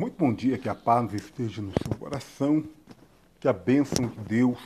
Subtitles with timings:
[0.00, 2.64] Muito bom dia, que a paz esteja no seu coração,
[3.38, 4.58] que a bênção de Deus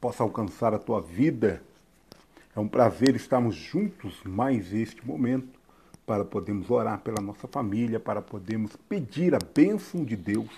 [0.00, 1.62] possa alcançar a tua vida.
[2.56, 5.60] É um prazer estarmos juntos mais este momento
[6.06, 10.48] para podermos orar pela nossa família, para podermos pedir a bênção de Deus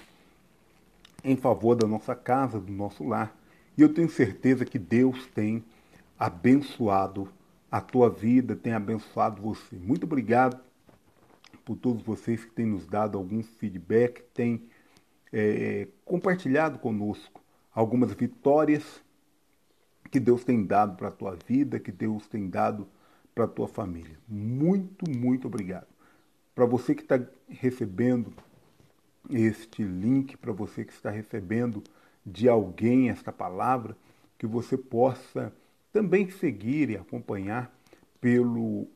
[1.24, 3.37] em favor da nossa casa, do nosso lar.
[3.76, 5.64] E eu tenho certeza que Deus tem
[6.16, 7.28] abençoado
[7.68, 9.74] a tua vida, tem abençoado você.
[9.74, 10.56] Muito obrigado
[11.65, 14.69] por todos vocês que têm nos dado algum feedback, têm
[15.33, 17.41] é, compartilhado conosco
[17.75, 19.02] algumas vitórias
[20.11, 22.87] que Deus tem dado para a tua vida, que Deus tem dado
[23.35, 24.19] para a tua família.
[24.29, 25.87] Muito, muito obrigado.
[26.54, 28.32] Para você que está recebendo
[29.30, 31.82] este link, para você que está recebendo
[32.26, 33.97] de alguém esta palavra,
[34.37, 35.52] que você possa
[35.93, 37.74] também seguir e acompanhar
[38.21, 38.87] pelo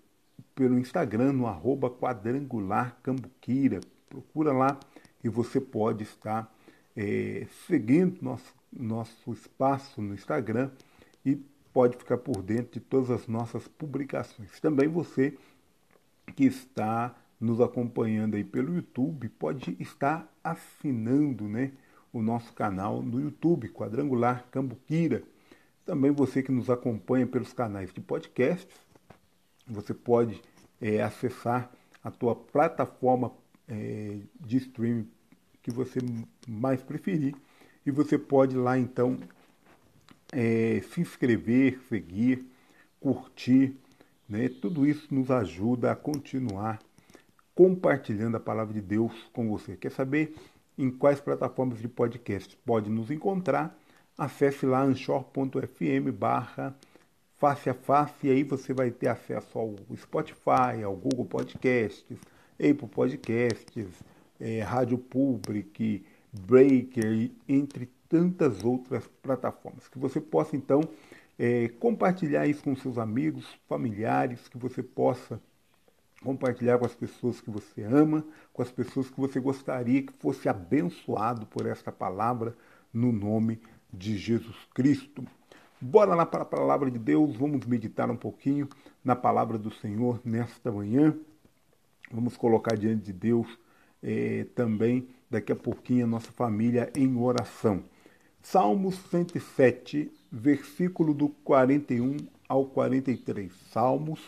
[0.57, 3.79] pelo Instagram, no arroba quadrangular cambuquira.
[4.09, 4.81] Procura lá
[5.23, 6.53] e você pode estar
[6.97, 10.71] é, seguindo nosso, nosso espaço no Instagram
[11.25, 11.37] e
[11.73, 14.59] pode ficar por dentro de todas as nossas publicações.
[14.59, 15.37] Também você
[16.35, 21.73] que está nos acompanhando aí pelo YouTube pode estar assinando né,
[22.11, 25.23] o nosso canal no YouTube, Quadrangular Cambuquira.
[25.85, 28.86] Também você que nos acompanha pelos canais de podcasts,
[29.67, 30.41] você pode
[30.81, 31.71] é, acessar
[32.03, 33.33] a tua plataforma
[33.69, 35.09] é, de streaming
[35.63, 35.99] que você
[36.47, 37.35] mais preferir
[37.85, 39.19] e você pode lá então
[40.33, 42.47] é, se inscrever, seguir,
[43.01, 43.77] curtir,
[44.29, 44.49] né?
[44.49, 46.81] Tudo isso nos ajuda a continuar
[47.55, 49.77] compartilhando a palavra de Deus com você.
[49.77, 50.37] Quer saber
[50.77, 53.77] em quais plataformas de podcast pode nos encontrar?
[54.19, 56.77] Acesse lá anchor.fm barra
[57.39, 62.19] face a face, e aí você vai ter acesso ao Spotify, ao Google Podcasts,
[62.55, 64.03] Apple Podcasts,
[64.41, 69.89] é, Rádio Public, Breaker, entre tantas outras plataformas.
[69.89, 70.81] Que você possa, então,
[71.39, 75.41] é, compartilhar isso com seus amigos, familiares, que você possa
[76.23, 80.49] compartilhar com as pessoas que você ama, com as pessoas que você gostaria que fosse
[80.49, 82.57] abençoado por esta palavra,
[82.93, 83.61] no nome
[83.93, 85.25] de Jesus Cristo.
[85.81, 88.67] Bora lá para a palavra de Deus, vamos meditar um pouquinho
[89.05, 91.15] na palavra do Senhor nesta manhã.
[92.11, 93.47] Vamos colocar diante de Deus
[94.03, 97.85] é, também, daqui a pouquinho, a nossa família em oração.
[98.41, 102.17] Salmos 107, versículo do 41
[102.49, 103.53] ao 43.
[103.71, 104.21] Salmos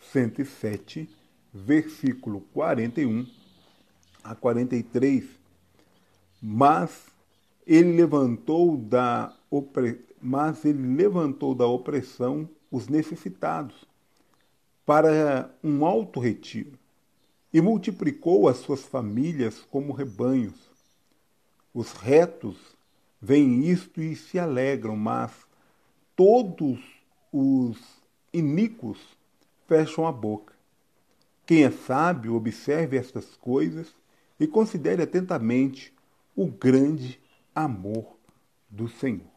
[0.00, 1.08] 107,
[1.54, 3.24] versículo 41
[4.24, 5.24] a 43.
[6.42, 7.06] Mas
[7.64, 9.32] ele levantou da
[10.22, 13.84] mas ele levantou da opressão os necessitados
[14.86, 16.78] para um alto retiro
[17.52, 20.70] e multiplicou as suas famílias como rebanhos.
[21.74, 22.56] Os retos
[23.20, 25.32] veem isto e se alegram, mas
[26.14, 26.78] todos
[27.32, 27.78] os
[28.32, 28.98] iníquos
[29.66, 30.54] fecham a boca.
[31.44, 33.94] Quem é sábio observe estas coisas
[34.38, 35.92] e considere atentamente
[36.34, 37.20] o grande
[37.54, 38.16] amor
[38.70, 39.31] do Senhor.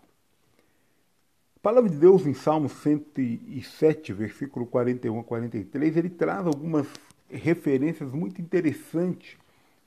[1.65, 6.85] Palavra de Deus em Salmo 107, versículo 41 a 43, ele traz algumas
[7.27, 9.35] referências muito interessantes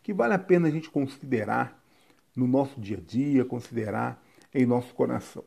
[0.02, 1.80] que vale a pena a gente considerar
[2.34, 4.20] no nosso dia a dia, considerar
[4.52, 5.44] em nosso coração.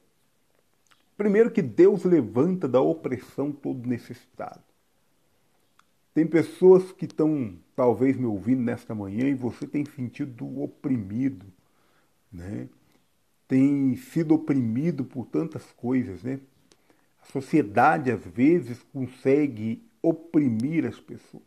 [1.18, 4.64] Primeiro que Deus levanta da opressão todo necessitado.
[6.14, 11.46] Tem pessoas que estão talvez me ouvindo nesta manhã e você tem sentido oprimido,
[12.32, 12.70] né?
[13.52, 16.40] Tem sido oprimido por tantas coisas, né?
[17.22, 21.44] A sociedade às vezes consegue oprimir as pessoas.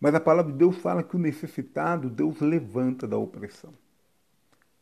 [0.00, 3.72] Mas a palavra de Deus fala que o necessitado Deus levanta da opressão.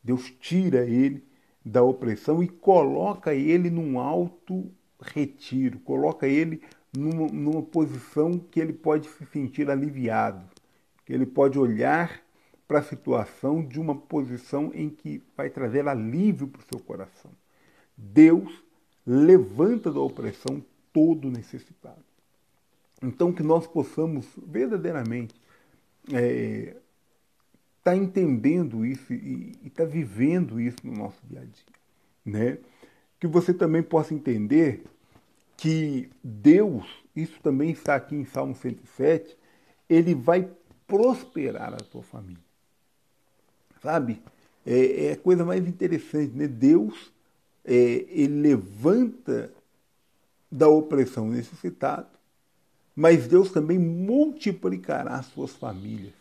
[0.03, 1.23] Deus tira ele
[1.63, 6.63] da opressão e coloca ele num alto retiro, coloca ele
[6.97, 10.43] numa, numa posição que ele pode se sentir aliviado,
[11.05, 12.23] que ele pode olhar
[12.67, 17.31] para a situação de uma posição em que vai trazer alívio para o seu coração.
[17.97, 18.63] Deus
[19.07, 22.03] levanta da opressão todo necessitado.
[23.03, 25.35] Então, que nós possamos verdadeiramente
[26.05, 26.77] estar é,
[27.83, 31.65] tá entendendo isso e estar tá vivendo isso no nosso dia a dia.
[32.25, 32.59] Né?
[33.19, 34.85] Que você também possa entender
[35.57, 39.37] que Deus, isso também está aqui em Salmo 107,
[39.89, 40.49] ele vai
[40.87, 42.52] prosperar a tua família.
[43.83, 44.23] Sabe?
[44.65, 46.47] É, é a coisa mais interessante, né?
[46.47, 47.13] Deus,
[47.65, 49.53] é, ele levanta
[50.51, 52.09] da opressão necessitado,
[52.95, 56.15] mas Deus também multiplicará as suas famílias.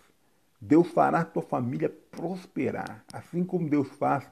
[0.59, 4.29] Deus fará a tua família prosperar, assim como Deus faz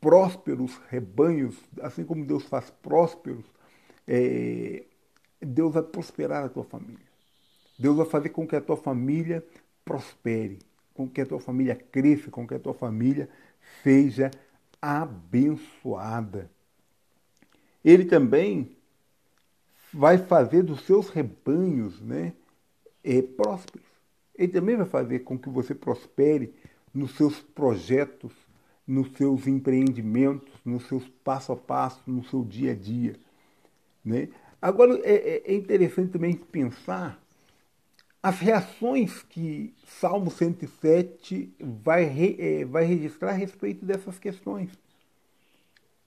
[0.00, 3.44] prósperos rebanhos, assim como Deus faz prósperos,
[4.06, 4.84] é,
[5.40, 7.06] Deus vai prosperar a tua família.
[7.78, 9.44] Deus vai fazer com que a tua família
[9.84, 10.58] prospere,
[10.94, 13.28] com que a tua família cresça, com que a tua família
[13.82, 14.30] seja
[14.80, 16.50] abençoada.
[17.84, 18.76] Ele também
[19.92, 22.32] vai fazer dos seus rebanhos né,
[23.02, 23.86] é, prósperos.
[24.34, 26.54] Ele também vai fazer com que você prospere
[26.92, 28.32] nos seus projetos,
[28.86, 33.16] nos seus empreendimentos, nos seus passo a passo, no seu dia a dia.
[34.04, 34.28] Né?
[34.60, 37.23] Agora, é, é, é interessante também pensar
[38.24, 42.04] as reações que Salmo 107 vai,
[42.38, 44.70] é, vai registrar a respeito dessas questões.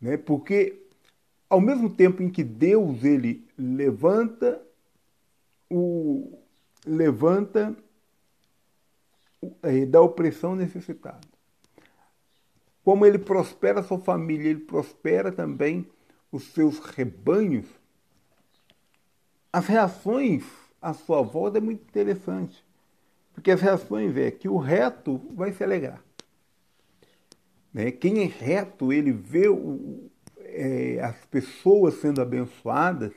[0.02, 0.18] Né?
[0.18, 0.82] Porque,
[1.48, 4.60] ao mesmo tempo em que Deus ele levanta
[5.70, 6.40] o
[6.84, 7.78] levanta
[9.62, 11.22] é, da opressão necessitada.
[12.84, 15.86] Como ele prospera a sua família, ele prospera também
[16.32, 17.68] os seus rebanhos.
[19.54, 20.44] As reações
[20.82, 22.64] à sua volta é muito interessante.
[23.34, 26.04] Porque as reações é que o reto vai se alegrar.
[27.74, 27.92] Né?
[27.92, 30.10] Quem é reto, ele vê o,
[30.40, 33.12] é, as pessoas sendo abençoadas,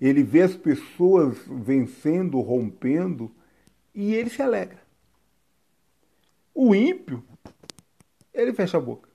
[0.00, 3.30] ele vê as pessoas vencendo, rompendo,
[3.94, 4.82] e ele se alegra.
[6.54, 7.22] O ímpio,
[8.32, 9.08] ele fecha a boca.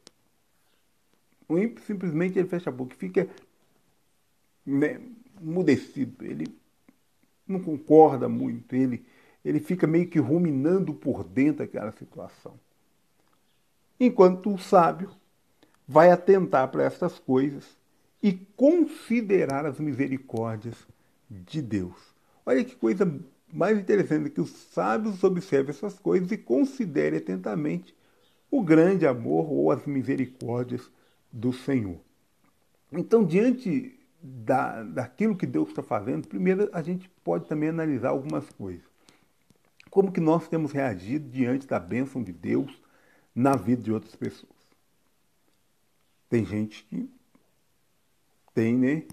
[1.48, 3.28] O ímpio simplesmente ele fecha a boca, fica
[4.66, 5.02] né,
[5.42, 6.24] mudecido.
[6.24, 6.46] Ele
[7.52, 9.06] não concorda muito, ele,
[9.44, 12.54] ele fica meio que ruminando por dentro aquela situação.
[14.00, 15.12] Enquanto o sábio
[15.88, 17.78] vai atentar para essas coisas
[18.22, 20.76] e considerar as misericórdias
[21.30, 21.96] de Deus.
[22.46, 23.12] Olha que coisa
[23.52, 27.96] mais interessante que os sábios observem essas coisas e considerem atentamente
[28.52, 30.90] o grande amor ou as misericórdias
[31.32, 32.00] do Senhor.
[32.92, 38.50] Então, diante da, daquilo que Deus está fazendo, primeiro a gente pode também analisar algumas
[38.50, 38.84] coisas.
[39.90, 42.72] Como que nós temos reagido diante da bênção de Deus
[43.34, 44.54] na vida de outras pessoas?
[46.30, 47.10] Tem gente que
[48.54, 49.04] tem, né,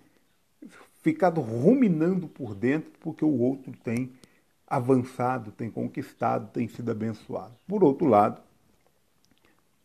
[1.03, 4.12] ficado ruminando por dentro porque o outro tem
[4.67, 7.55] avançado, tem conquistado, tem sido abençoado.
[7.67, 8.43] Por outro lado,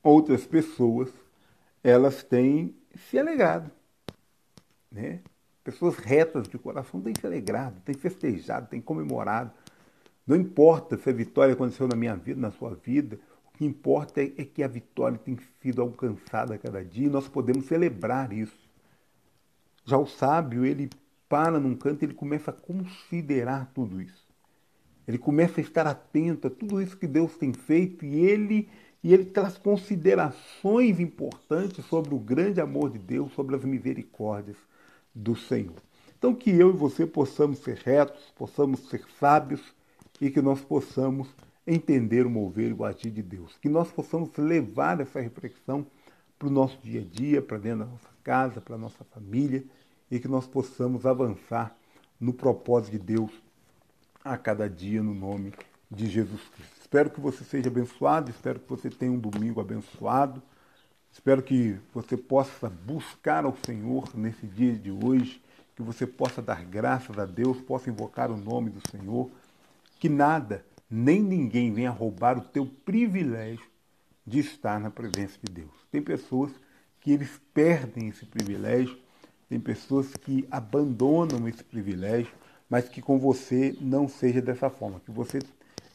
[0.01, 1.09] outras pessoas,
[1.83, 2.75] elas têm
[3.07, 3.71] se alegrado
[4.91, 5.21] né?
[5.63, 9.51] Pessoas retas de coração têm se alegrado, têm festejado, têm comemorado.
[10.25, 14.21] Não importa se a vitória aconteceu na minha vida, na sua vida, o que importa
[14.21, 18.33] é, é que a vitória tem sido alcançada a cada dia e nós podemos celebrar
[18.33, 18.69] isso.
[19.85, 20.89] Já o sábio, ele
[21.29, 24.27] para num canto e ele começa a considerar tudo isso.
[25.07, 28.67] Ele começa a estar atento a tudo isso que Deus tem feito e ele
[29.03, 34.57] e ele traz considerações importantes sobre o grande amor de Deus, sobre as misericórdias
[35.13, 35.75] do Senhor.
[36.17, 39.61] Então, que eu e você possamos ser retos, possamos ser sábios
[40.19, 41.27] e que nós possamos
[41.65, 43.57] entender o mover e o agir de Deus.
[43.61, 45.85] Que nós possamos levar essa reflexão
[46.37, 49.63] para o nosso dia a dia, para dentro da nossa casa, para a nossa família
[50.09, 51.75] e que nós possamos avançar
[52.19, 53.31] no propósito de Deus
[54.23, 55.53] a cada dia no nome
[55.89, 56.75] de Jesus Cristo.
[56.79, 60.41] Espero que você seja abençoado, espero que você tenha um domingo abençoado.
[61.11, 65.41] Espero que você possa buscar ao Senhor nesse dia de hoje,
[65.75, 69.29] que você possa dar graças a Deus, possa invocar o nome do Senhor,
[69.99, 73.65] que nada, nem ninguém venha roubar o teu privilégio
[74.25, 75.71] de estar na presença de Deus.
[75.91, 76.51] Tem pessoas
[77.01, 78.97] que eles perdem esse privilégio,
[79.49, 82.33] tem pessoas que abandonam esse privilégio,
[82.69, 85.39] mas que com você não seja dessa forma, que você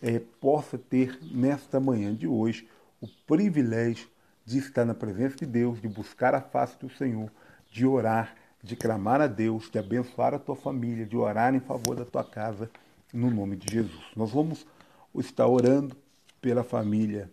[0.02, 2.68] é, possa ter nesta manhã de hoje
[3.00, 4.08] o privilégio
[4.46, 7.28] de estar na presença de Deus, de buscar a face do Senhor,
[7.70, 11.96] de orar, de clamar a Deus, de abençoar a tua família, de orar em favor
[11.96, 12.70] da tua casa,
[13.12, 14.04] no nome de Jesus.
[14.14, 14.64] Nós vamos
[15.16, 15.96] estar orando
[16.40, 17.30] pela família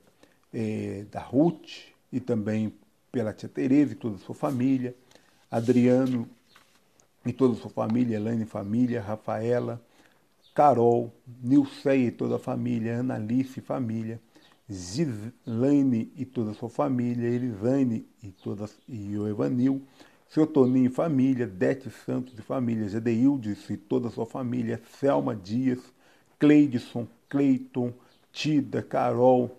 [0.52, 2.74] eh, da Ruth e também
[3.12, 4.96] pela tia Tereza e toda a sua família,
[5.52, 6.28] Adriano
[7.24, 9.80] e toda a sua família, Elaine e família, Rafaela,
[10.56, 14.20] Carol, Nilceia e toda a família, Analice e família,
[14.70, 19.82] Gislaine e toda a sua família, Elisane e, toda, e o Evanil,
[20.30, 25.36] seu Toninho e família, Dete Santos e família, Gedeildes e toda a sua família, Selma
[25.36, 25.80] Dias,
[26.40, 27.94] Cleidson, Cleiton,
[28.32, 29.56] Tida, Carol,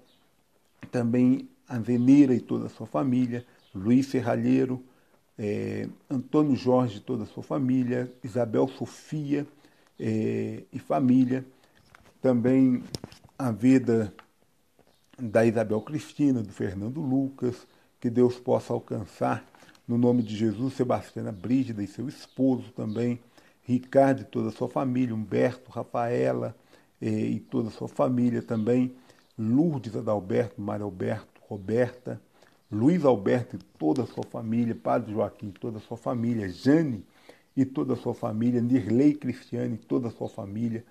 [0.90, 3.44] também a Venira e toda a sua família,
[3.74, 4.82] Luiz Serralheiro,
[5.38, 9.46] é, Antônio Jorge e toda a sua família, Isabel Sofia
[9.98, 11.44] é, e família,
[12.20, 12.82] também
[13.38, 14.12] a vida
[15.18, 17.66] da Isabel Cristina, do Fernando Lucas,
[18.00, 19.44] que Deus possa alcançar,
[19.86, 23.20] no nome de Jesus, Sebastiana Brígida e seu esposo também,
[23.62, 26.54] Ricardo e toda a sua família, Humberto, Rafaela
[27.00, 28.94] eh, e toda a sua família também,
[29.38, 32.20] Lourdes Adalberto, Mário Alberto, Roberta,
[32.70, 37.04] Luiz Alberto e toda a sua família, Padre Joaquim e toda a sua família, Jane
[37.56, 40.84] e toda a sua família, Nirley Cristiane e toda a sua família,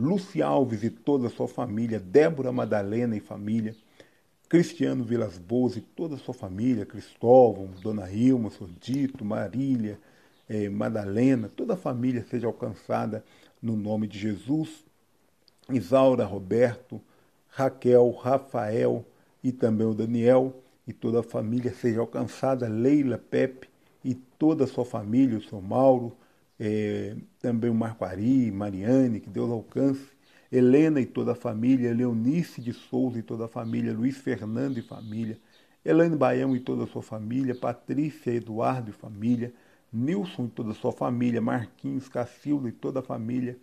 [0.00, 3.76] Luci Alves e toda a sua família, Débora Madalena e família,
[4.48, 9.98] Cristiano Vilas Boas e toda a sua família, Cristóvão, Dona Rilma, Sordito, Marília,
[10.48, 13.22] eh, Madalena, toda a família seja alcançada
[13.60, 14.82] no nome de Jesus.
[15.68, 16.98] Isaura, Roberto,
[17.48, 19.04] Raquel, Rafael
[19.44, 23.68] e também o Daniel e toda a família seja alcançada, Leila, Pepe
[24.02, 26.16] e toda a sua família, o seu Mauro,
[26.60, 30.06] eh, também o Marco Ari, Mariane, que Deus alcance,
[30.52, 34.82] Helena e toda a família, Leonice de Souza e toda a família, Luiz Fernando e
[34.82, 35.38] família,
[35.82, 39.54] Elaine Baião e toda a sua família, Patrícia, Eduardo e família,
[39.90, 43.56] Nilson e toda a sua família, Marquinhos, Cacilda e toda a família,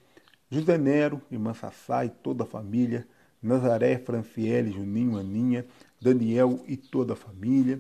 [0.50, 3.08] José Nero, irmã Sassá e toda a família,
[3.44, 5.66] Nazaré, Franciele, Juninho, Aninha,
[6.02, 7.80] Daniel e toda a família,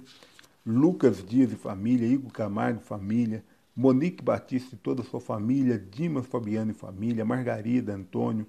[0.63, 3.43] Lucas Dias e família, Igor Camargo e família,
[3.77, 8.47] Monique Batista e toda a sua família, Dimas Fabiano e família, Margarida, Antônio,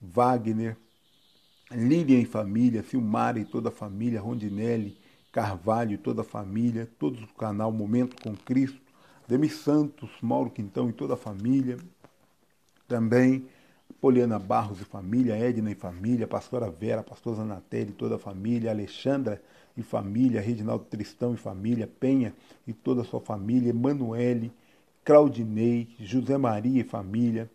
[0.00, 0.78] Wagner,
[1.70, 4.96] Lilian e família, Silmara e toda a família, Rondinelli,
[5.30, 8.80] Carvalho e toda a família, todos do canal Momento com Cristo,
[9.28, 11.76] Demi Santos, Mauro Quintão e toda a família,
[12.88, 13.46] também
[14.00, 18.70] Poliana Barros e família, Edna e família, Pastora Vera, Pastor Zanatelli e toda a família,
[18.70, 19.40] Alexandra
[19.76, 22.34] e família, Reginaldo Tristão e família, Penha
[22.66, 24.50] e toda a sua família, Emanuele,
[25.04, 27.50] Claudinei, José Maria e família,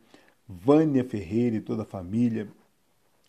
[0.48, 2.48] Vânia Ferreira e toda a família,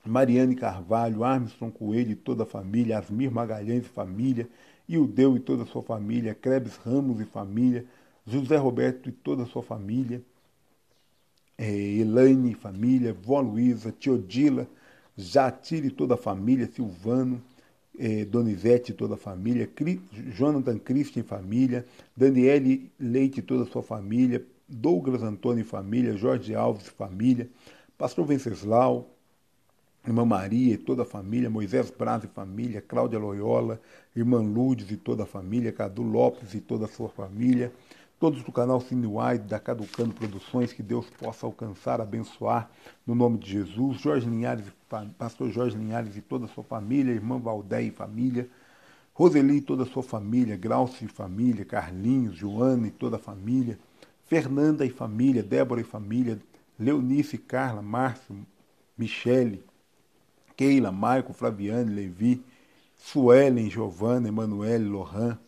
[0.05, 4.49] Mariane Carvalho, Armstrong Coelho e toda a família, Asmir Magalhães e família,
[4.89, 7.85] Ildeu e toda a sua família, Krebs Ramos e família,
[8.27, 10.23] José Roberto e toda a sua família,
[11.57, 14.67] é, Elaine e família, Vó Luísa, Teodila,
[15.17, 17.43] Jatir e toda a família, Silvano,
[17.99, 20.01] é, Donizete e toda a família, Cri,
[20.37, 21.85] Jonathan Christian e família,
[22.17, 27.49] Daniele Leite e toda a sua família, Douglas Antônio e família, Jorge Alves e família,
[27.97, 29.11] Pastor Venceslau,
[30.07, 33.81] Irmã Maria e toda a família, Moisés Braz e família, Cláudia Loyola,
[34.15, 37.73] Irmã Lourdes e toda a família, Cadu Lopes e toda a sua família,
[38.19, 42.69] todos do canal Cine Wide, da Caducando Produções, que Deus possa alcançar, abençoar,
[43.07, 44.67] no nome de Jesus, Jorge Linhares,
[45.17, 48.49] pastor Jorge Linhares e toda a sua família, irmã Valdé e família,
[49.15, 53.79] Roseli e toda a sua família, Graucio e família, Carlinhos, Joana e toda a família,
[54.27, 56.41] Fernanda e família, Débora e família,
[56.79, 58.45] Leonice, Carla, Márcio,
[58.97, 59.65] Michele,
[60.57, 62.45] Keila, Maico, Flaviane, Levi,
[62.97, 65.39] Suelen, Giovana, Emanuele, Lohan,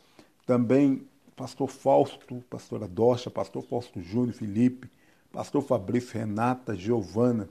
[0.47, 1.03] também
[1.41, 4.91] pastor Fausto, pastora Docha, pastor Fausto Júnior, Felipe,
[5.33, 7.49] pastor Fabrício, Renata, Giovana,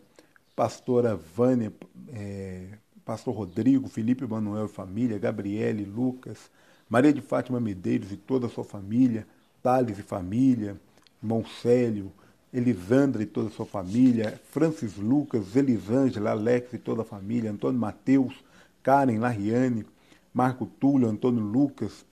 [0.55, 1.73] pastora Vânia,
[2.13, 2.67] é,
[3.03, 6.51] pastor Rodrigo, Felipe Manuel e família, Gabriele, Lucas,
[6.87, 9.25] Maria de Fátima Medeiros e toda a sua família,
[9.63, 10.79] Thales e família,
[11.19, 12.11] irmão Célio,
[12.53, 17.79] Elisandra e toda a sua família, Francis Lucas, Elisângela, Alex e toda a família, Antônio
[17.79, 18.35] Mateus,
[18.83, 19.83] Karen, Lariane,
[20.31, 22.05] Marco Túlio, Antônio Lucas,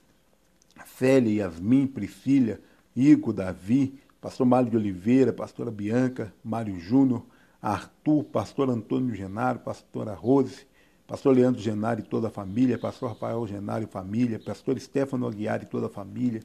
[0.86, 2.58] Célia, Yasmin, Priscila,
[2.94, 7.24] Igor, Davi, pastor Mário de Oliveira, pastora Bianca, Mário Júnior,
[7.60, 10.66] Arthur, pastor Antônio Genaro, pastora Rose,
[11.06, 15.62] pastor Leandro Genaro e toda a família, pastor Rafael Genaro e família, pastor Stefano Aguiar
[15.62, 16.42] e toda a família,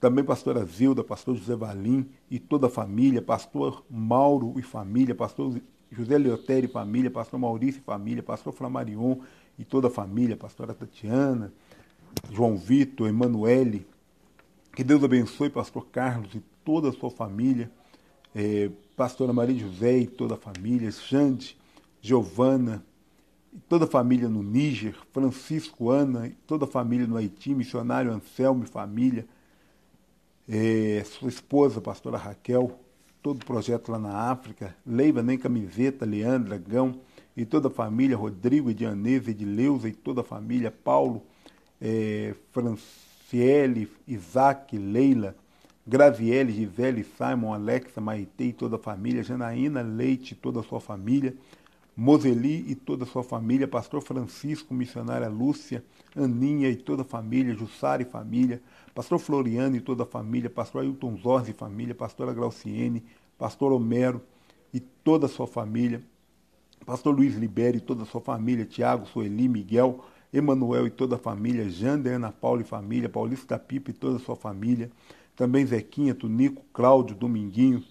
[0.00, 5.60] também pastora Zilda, pastor José Valim e toda a família, pastor Mauro e família, pastor
[5.92, 9.18] José Leotério e família, pastor Maurício e família, pastor Flamarion
[9.58, 11.52] e toda a família, pastora Tatiana,
[12.30, 13.86] João Vitor, Emanuele.
[14.72, 17.70] Que Deus abençoe pastor Carlos e toda a sua família,
[18.34, 21.56] é, pastora Maria José e toda a família, Xande,
[22.00, 22.84] Giovana,
[23.52, 28.12] e toda a família no Níger, Francisco, Ana, e toda a família no Haiti, missionário
[28.12, 29.26] Anselmo e família,
[30.48, 32.78] é, sua esposa, pastora Raquel,
[33.22, 37.00] todo o projeto lá na África, Leiva Nem Camiseta, Leandra, Gão
[37.36, 41.22] e toda a família, Rodrigo, Edianese, Edileuza e toda a família, Paulo,
[41.80, 45.34] é, Franciele, Isaac, Leila,
[45.86, 50.80] Graziele, Gisele, Simon, Alexa, Maite e toda a família, Janaína Leite e toda a sua
[50.80, 51.34] família,
[51.96, 55.84] Moseli e toda a sua família, Pastor Francisco, missionária Lúcia,
[56.14, 58.62] Aninha e toda a família, Jussara e família,
[58.94, 63.02] Pastor Floriano e toda a família, Pastor Ailton Zorzi e família, Pastora Glauciene,
[63.36, 64.22] Pastor Homero
[64.72, 66.02] e toda a sua família,
[66.86, 71.18] Pastor Luiz Libério e toda a sua família, Tiago, Sueli, Miguel, Emanuel e toda a
[71.18, 74.90] família, Jander, Ana Paula e família, Paulista da Pipa e toda a sua família,
[75.34, 77.82] também Zequinha, Tunico, Cláudio, Dominguinho,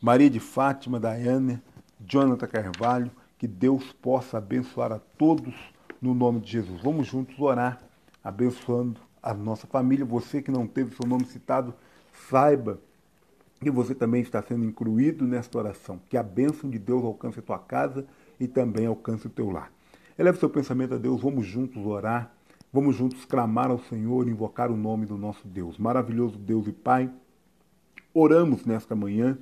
[0.00, 1.60] Maria de Fátima, Daiane,
[2.06, 5.54] Jonathan Carvalho, que Deus possa abençoar a todos
[6.00, 6.80] no nome de Jesus.
[6.82, 7.82] Vamos juntos orar,
[8.22, 10.04] abençoando a nossa família.
[10.04, 11.74] Você que não teve seu nome citado,
[12.28, 12.78] saiba
[13.60, 16.00] que você também está sendo incluído nesta oração.
[16.08, 18.06] Que a bênção de Deus alcance a tua casa
[18.38, 19.70] e também alcance o teu lar.
[20.20, 22.30] Eleve seu pensamento a Deus, vamos juntos orar,
[22.70, 25.78] vamos juntos clamar ao Senhor, invocar o nome do nosso Deus.
[25.78, 27.10] Maravilhoso Deus e Pai,
[28.12, 29.38] oramos nesta manhã,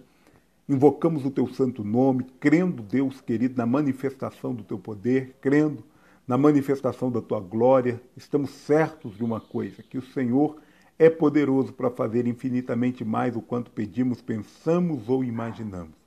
[0.68, 5.82] invocamos o teu santo nome, crendo, Deus querido, na manifestação do teu poder, crendo
[6.28, 8.00] na manifestação da tua glória.
[8.16, 10.58] Estamos certos de uma coisa, que o Senhor
[10.97, 15.99] é poderoso para fazer infinitamente mais o quanto pedimos, pensamos ou imaginamos.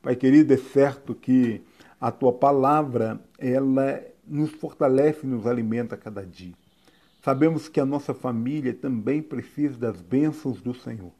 [0.00, 1.60] Pai querido, é certo que
[2.00, 6.54] a tua palavra, ela nos fortalece e nos alimenta a cada dia.
[7.22, 11.12] Sabemos que a nossa família também precisa das bênçãos do Senhor.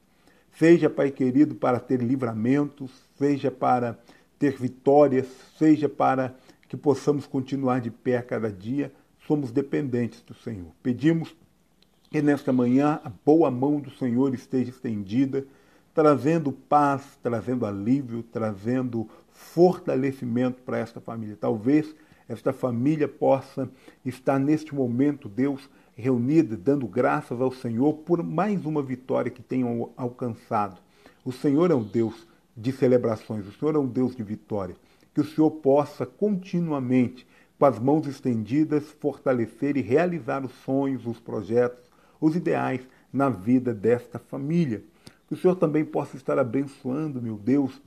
[0.53, 3.99] Seja, Pai querido, para ter livramentos, seja para
[4.39, 6.37] ter vitórias, seja para
[6.69, 8.93] que possamos continuar de pé a cada dia,
[9.27, 10.73] somos dependentes do Senhor.
[10.83, 11.35] Pedimos
[12.11, 15.47] que nesta manhã a boa mão do Senhor esteja estendida,
[15.95, 21.37] trazendo paz, trazendo alívio, trazendo fortalecimento para esta família.
[21.41, 21.95] Talvez
[22.33, 23.71] esta família possa
[24.05, 29.91] estar neste momento, Deus, reunida, dando graças ao Senhor por mais uma vitória que tenham
[29.97, 30.79] alcançado.
[31.25, 34.75] O Senhor é um Deus de celebrações, o Senhor é um Deus de vitória.
[35.15, 37.27] Que o Senhor possa continuamente,
[37.59, 41.85] com as mãos estendidas, fortalecer e realizar os sonhos, os projetos,
[42.21, 42.81] os ideais
[43.13, 44.83] na vida desta família.
[45.29, 47.81] Que o Senhor também possa estar abençoando, meu Deus,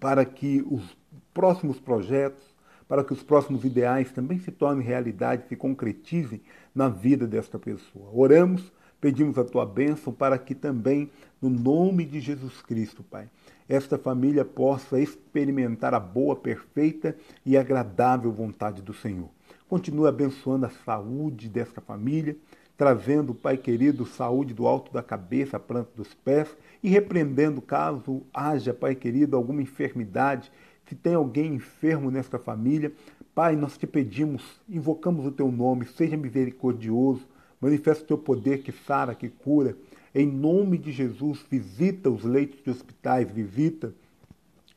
[0.00, 0.96] para que os
[1.32, 2.42] próximos projetos,
[2.88, 6.40] para que os próximos ideais também se tornem realidade, se concretizem
[6.74, 8.10] na vida desta pessoa.
[8.12, 13.28] Oramos, pedimos a tua bênção para que também, no nome de Jesus Cristo, Pai,
[13.68, 19.28] esta família possa experimentar a boa, perfeita e agradável vontade do Senhor.
[19.68, 22.34] Continue abençoando a saúde desta família,
[22.78, 26.48] trazendo, Pai querido, saúde do alto da cabeça à planta dos pés
[26.82, 30.50] e repreendendo caso haja, Pai querido, alguma enfermidade,
[30.88, 32.92] se tem alguém enfermo nesta família.
[33.34, 37.26] Pai, nós te pedimos, invocamos o teu nome, seja misericordioso,
[37.60, 39.76] manifesta o teu poder que sara, que cura.
[40.14, 43.92] Em nome de Jesus, visita os leitos de hospitais, visita,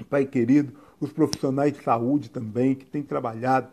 [0.10, 3.70] Pai querido, os profissionais de saúde também que têm trabalhado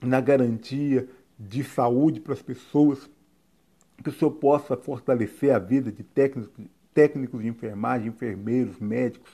[0.00, 1.08] na garantia
[1.38, 3.08] de saúde para as pessoas
[4.02, 6.50] que o Senhor possa fortalecer a vida de técnicos,
[6.94, 9.30] técnicos de enfermagem, enfermeiros, médicos,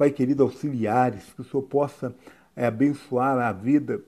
[0.00, 2.16] Pai querido, auxiliares, que o Senhor possa
[2.56, 4.00] é, abençoar a vida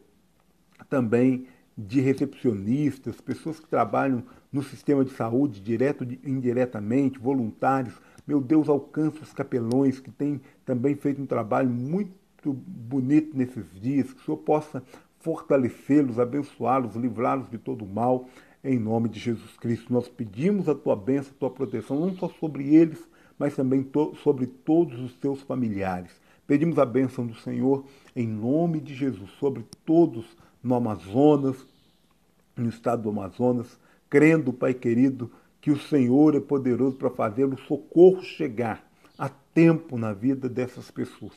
[0.88, 7.92] também de recepcionistas, pessoas que trabalham no sistema de saúde, direto e indiretamente, voluntários.
[8.26, 12.10] Meu Deus, alcança os capelões que têm também feito um trabalho muito
[12.42, 14.82] bonito nesses dias, que o Senhor possa
[15.20, 18.30] fortalecê-los, abençoá-los, livrá-los de todo o mal
[18.64, 19.92] em nome de Jesus Cristo.
[19.92, 23.06] Nós pedimos a tua bênção, a tua proteção, não só sobre eles,
[23.38, 26.10] mas também to sobre todos os seus familiares.
[26.46, 30.24] Pedimos a bênção do Senhor em nome de Jesus, sobre todos
[30.62, 31.56] no Amazonas,
[32.56, 33.78] no estado do Amazonas,
[34.10, 38.84] crendo, Pai querido, que o Senhor é poderoso para fazer o socorro chegar
[39.16, 41.32] a tempo na vida dessas pessoas.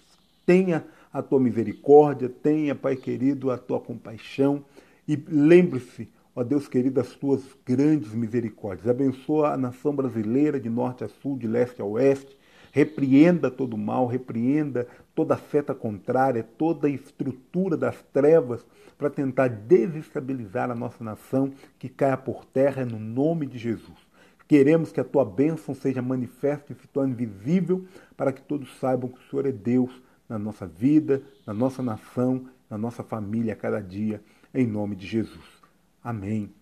[0.45, 4.65] Tenha a tua misericórdia, tenha, Pai querido, a tua compaixão
[5.07, 8.89] e lembre-se Ó Deus querido, as tuas grandes misericórdias.
[8.89, 12.37] Abençoa a nação brasileira de norte a sul, de leste a oeste.
[12.73, 18.65] Repreenda todo o mal, repreenda toda a seta contrária, toda a estrutura das trevas
[18.97, 23.97] para tentar desestabilizar a nossa nação, que caia por terra no nome de Jesus.
[24.45, 27.85] Queremos que a tua bênção seja manifesta e se torne visível
[28.17, 32.45] para que todos saibam que o Senhor é Deus na nossa vida, na nossa nação,
[32.69, 34.21] na nossa família a cada dia,
[34.53, 35.64] em nome de Jesus.
[36.05, 36.53] Amém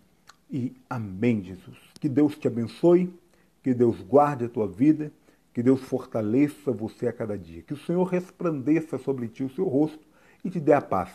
[0.50, 1.78] e amém, Jesus.
[2.00, 3.14] Que Deus te abençoe,
[3.62, 5.12] que Deus guarde a tua vida,
[5.54, 9.66] que Deus fortaleça você a cada dia, que o Senhor resplandeça sobre ti o seu
[9.66, 10.00] rosto
[10.46, 11.10] e te dê a paz.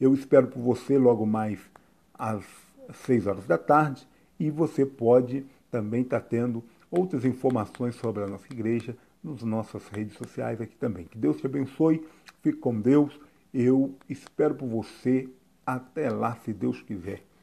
[0.00, 1.58] Eu espero por você logo mais
[2.16, 2.44] às
[3.04, 4.06] seis horas da tarde
[4.38, 10.16] e você pode também estar tendo outras informações sobre a nossa igreja nas nossas redes
[10.16, 11.06] sociais aqui também.
[11.06, 12.06] Que Deus te abençoe,
[12.40, 13.18] fique com Deus.
[13.52, 15.28] Eu espero por você
[15.66, 17.33] até lá, se Deus quiser.